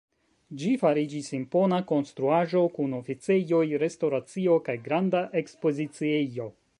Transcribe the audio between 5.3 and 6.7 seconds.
ekspoziciejo.